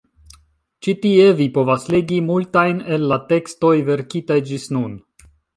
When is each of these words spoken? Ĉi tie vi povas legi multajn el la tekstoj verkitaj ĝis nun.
Ĉi 0.85 0.95
tie 1.03 1.27
vi 1.41 1.47
povas 1.57 1.85
legi 1.95 2.17
multajn 2.31 2.81
el 2.97 3.07
la 3.15 3.21
tekstoj 3.33 3.75
verkitaj 3.91 4.43
ĝis 4.53 4.71
nun. 4.79 5.01